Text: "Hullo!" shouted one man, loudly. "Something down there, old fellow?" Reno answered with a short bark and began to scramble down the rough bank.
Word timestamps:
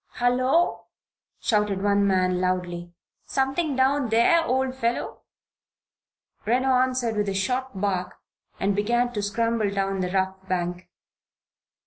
"Hullo!" 0.17 0.87
shouted 1.39 1.83
one 1.83 2.07
man, 2.07 2.41
loudly. 2.41 2.91
"Something 3.23 3.75
down 3.75 4.09
there, 4.09 4.43
old 4.43 4.73
fellow?" 4.73 5.21
Reno 6.43 6.69
answered 6.69 7.15
with 7.17 7.29
a 7.29 7.35
short 7.35 7.79
bark 7.79 8.19
and 8.59 8.75
began 8.75 9.13
to 9.13 9.21
scramble 9.21 9.69
down 9.69 9.99
the 9.99 10.09
rough 10.09 10.37
bank. 10.47 10.89